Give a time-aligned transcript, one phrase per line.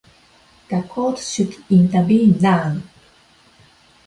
[0.71, 2.81] The court should intervene now.